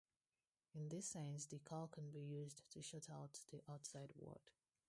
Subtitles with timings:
[0.73, 4.49] In this sense, the car can be used to shut out the outside world.